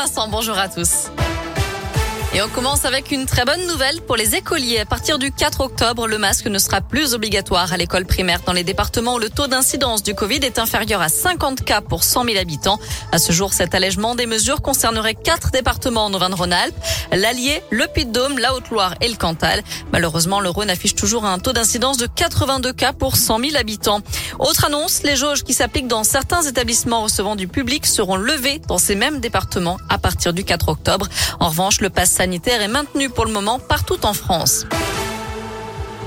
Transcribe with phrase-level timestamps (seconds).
[0.00, 1.10] Vincent, bonjour à tous.
[2.34, 4.80] Et on commence avec une très bonne nouvelle pour les écoliers.
[4.80, 8.52] À partir du 4 octobre, le masque ne sera plus obligatoire à l'école primaire dans
[8.52, 12.24] les départements où le taux d'incidence du Covid est inférieur à 50 cas pour 100
[12.24, 12.78] 000 habitants.
[13.12, 16.76] À ce jour, cet allègement des mesures concernerait quatre départements en Auvergne-Rhône-Alpes,
[17.12, 19.62] l'Allier, le Puy-de-Dôme, la Haute-Loire et le Cantal.
[19.92, 24.02] Malheureusement, le Rhône affiche toujours un taux d'incidence de 82 cas pour 100 000 habitants.
[24.38, 28.78] Autre annonce, les jauges qui s'appliquent dans certains établissements recevant du public seront levées dans
[28.78, 31.08] ces mêmes départements à partir du 4 octobre.
[31.40, 34.66] En revanche, le pass sanitaire est maintenu pour le moment partout en France.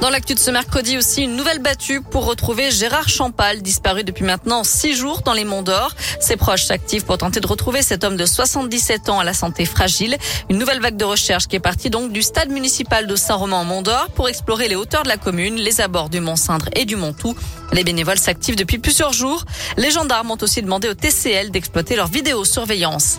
[0.00, 4.22] Dans l'actu de ce mercredi aussi, une nouvelle battue pour retrouver Gérard Champal, disparu depuis
[4.22, 5.90] maintenant six jours dans les Monts d'Or.
[6.20, 9.64] Ses proches s'activent pour tenter de retrouver cet homme de 77 ans à la santé
[9.64, 10.16] fragile.
[10.48, 13.64] Une nouvelle vague de recherche qui est partie donc du stade municipal de Saint-Romain en
[13.64, 16.94] Mont d'Or pour explorer les hauteurs de la commune, les abords du Mont-Cindre et du
[16.94, 17.34] Mont-Tout.
[17.72, 19.44] Les bénévoles s'activent depuis plusieurs jours.
[19.76, 23.18] Les gendarmes ont aussi demandé au TCL d'exploiter leur vidéosurveillance.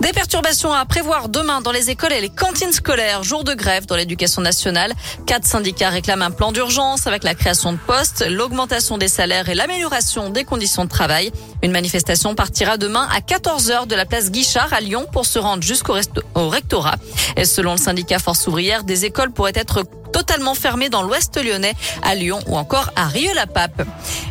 [0.00, 3.22] Des perturbations à prévoir demain dans les écoles et les cantines scolaires.
[3.22, 4.92] Jour de grève dans l'éducation nationale.
[5.24, 9.54] Quatre syndicats réclament un plan d'urgence avec la création de postes, l'augmentation des salaires et
[9.54, 11.32] l'amélioration des conditions de travail.
[11.62, 15.62] Une manifestation partira demain à 14h de la place Guichard à Lyon pour se rendre
[15.62, 15.94] jusqu'au
[16.34, 16.96] rectorat.
[17.36, 19.82] Et selon le syndicat Force ouvrière, des écoles pourraient être
[20.16, 23.82] totalement fermées dans l'ouest lyonnais, à Lyon ou encore à Rieux-la-Pape.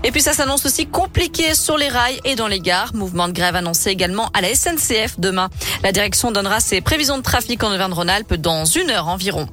[0.03, 2.95] Et puis ça s'annonce aussi compliqué sur les rails et dans les gares.
[2.95, 5.49] Mouvement de grève annoncé également à la SNCF demain.
[5.83, 9.47] La direction donnera ses prévisions de trafic en Auvergne-Rhône-Alpes dans une heure environ.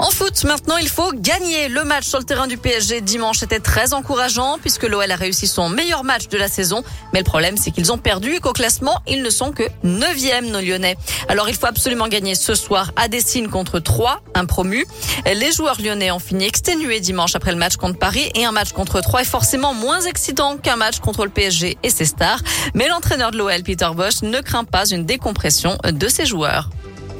[0.00, 1.68] En foot, maintenant, il faut gagner.
[1.68, 5.46] Le match sur le terrain du PSG dimanche était très encourageant puisque l'OL a réussi
[5.46, 6.82] son meilleur match de la saison.
[7.12, 10.50] Mais le problème, c'est qu'ils ont perdu et qu'au classement, ils ne sont que 9e,
[10.50, 10.96] nos Lyonnais.
[11.28, 14.86] Alors, il faut absolument gagner ce soir à Dessine contre 3, un promu.
[15.26, 18.72] Les joueurs lyonnais ont fini exténués dimanche après le match contre Paris et un match
[18.72, 22.40] contre 3 est forcément moins excitant qu'un match contre le PSG et ses stars.
[22.72, 26.70] Mais l'entraîneur de l'OL, Peter Bosch, ne craint pas une décompression de ses joueurs.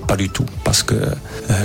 [0.08, 1.14] Pas du tout, parce que euh,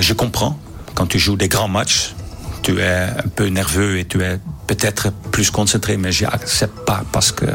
[0.01, 0.59] je comprends
[0.95, 2.15] quand tu joues des grands matchs,
[2.63, 7.31] tu es un peu nerveux et tu es peut-être plus concentré, mais j'accepte pas parce
[7.31, 7.45] que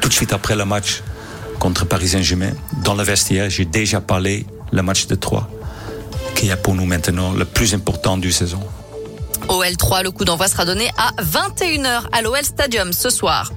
[0.00, 1.02] tout de suite après le match
[1.58, 2.52] contre Paris Saint-Germain,
[2.82, 5.50] dans le vestiaire, j'ai déjà parlé le match de 3,
[6.34, 8.60] qui est pour nous maintenant le plus important du saison.
[9.48, 13.52] OL3, le coup d'envoi sera donné à 21h à l'OL Stadium ce soir.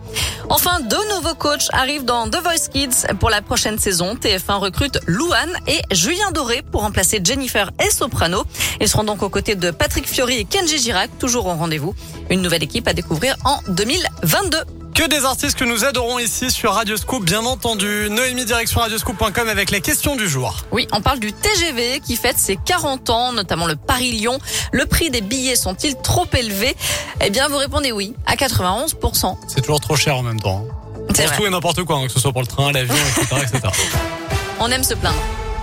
[0.49, 4.15] Enfin, deux nouveaux coachs arrivent dans The Voice Kids pour la prochaine saison.
[4.15, 8.43] TF1 recrute Louane et Julien Doré pour remplacer Jennifer et Soprano.
[8.79, 11.93] Ils seront donc aux côtés de Patrick Fiori et Kenji Girac, toujours au rendez-vous.
[12.29, 14.76] Une nouvelle équipe à découvrir en 2022.
[14.97, 18.07] Que des artistes que nous adorons ici sur Radioscoop, bien entendu.
[18.09, 20.55] Noémie, direction radioscoop.com avec les questions du jour.
[20.71, 24.39] Oui, on parle du TGV qui fête ses 40 ans, notamment le Paris-Lyon.
[24.71, 26.75] Le prix des billets sont-ils trop élevés?
[27.23, 29.37] Eh bien, vous répondez oui, à 91%.
[29.47, 30.65] C'est toujours trop cher en même temps.
[30.95, 33.67] Pour tout et n'importe quoi, hein, que ce soit pour le train, l'avion, etc., etc.
[34.59, 35.21] on aime se plaindre.